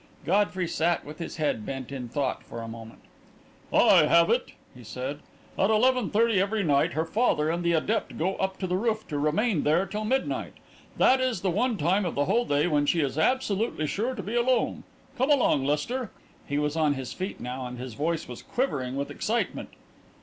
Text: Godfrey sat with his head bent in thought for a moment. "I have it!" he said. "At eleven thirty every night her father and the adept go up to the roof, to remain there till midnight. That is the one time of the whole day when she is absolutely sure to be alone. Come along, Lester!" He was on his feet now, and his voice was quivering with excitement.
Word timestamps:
Godfrey 0.25 0.67
sat 0.67 1.05
with 1.05 1.19
his 1.19 1.35
head 1.35 1.63
bent 1.63 1.91
in 1.91 2.09
thought 2.09 2.43
for 2.43 2.59
a 2.63 2.67
moment. 2.67 3.01
"I 3.71 4.07
have 4.07 4.31
it!" 4.31 4.53
he 4.73 4.83
said. 4.83 5.19
"At 5.59 5.69
eleven 5.69 6.09
thirty 6.09 6.41
every 6.41 6.63
night 6.63 6.93
her 6.93 7.05
father 7.05 7.51
and 7.51 7.63
the 7.63 7.73
adept 7.73 8.17
go 8.17 8.35
up 8.37 8.57
to 8.57 8.65
the 8.65 8.77
roof, 8.77 9.07
to 9.09 9.19
remain 9.19 9.61
there 9.61 9.85
till 9.85 10.03
midnight. 10.03 10.53
That 10.97 11.21
is 11.21 11.41
the 11.41 11.51
one 11.51 11.77
time 11.77 12.03
of 12.03 12.15
the 12.15 12.25
whole 12.25 12.45
day 12.45 12.65
when 12.65 12.87
she 12.87 13.01
is 13.01 13.15
absolutely 13.15 13.85
sure 13.85 14.15
to 14.15 14.23
be 14.23 14.33
alone. 14.33 14.85
Come 15.19 15.29
along, 15.29 15.65
Lester!" 15.65 16.09
He 16.47 16.57
was 16.57 16.75
on 16.75 16.95
his 16.95 17.13
feet 17.13 17.39
now, 17.39 17.67
and 17.67 17.77
his 17.77 17.93
voice 17.93 18.27
was 18.27 18.41
quivering 18.41 18.95
with 18.95 19.11
excitement. 19.11 19.69